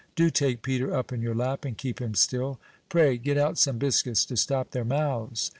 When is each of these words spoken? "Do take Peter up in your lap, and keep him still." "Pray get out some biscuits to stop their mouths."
"Do 0.15 0.31
take 0.31 0.63
Peter 0.63 0.91
up 0.91 1.13
in 1.13 1.21
your 1.21 1.35
lap, 1.35 1.63
and 1.63 1.77
keep 1.77 2.01
him 2.01 2.15
still." 2.15 2.57
"Pray 2.89 3.19
get 3.19 3.37
out 3.37 3.59
some 3.59 3.77
biscuits 3.77 4.25
to 4.25 4.35
stop 4.35 4.71
their 4.71 4.83
mouths." 4.83 5.47